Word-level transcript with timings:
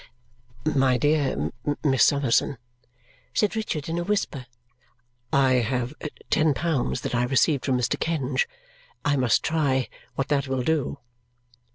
"My 0.75 0.97
dear 0.97 1.51
Miss 1.83 2.03
Summerson," 2.03 2.57
said 3.35 3.55
Richard 3.55 3.87
in 3.87 3.99
a 3.99 4.03
whisper, 4.03 4.47
"I 5.31 5.57
have 5.61 5.93
ten 6.31 6.55
pounds 6.55 7.01
that 7.01 7.13
I 7.13 7.21
received 7.23 7.65
from 7.65 7.77
Mr. 7.77 7.99
Kenge. 7.99 8.47
I 9.05 9.15
must 9.15 9.43
try 9.43 9.89
what 10.15 10.29
that 10.29 10.47
will 10.47 10.63
do." 10.63 10.97